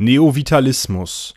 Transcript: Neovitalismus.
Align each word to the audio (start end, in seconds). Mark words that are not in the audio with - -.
Neovitalismus. 0.00 1.34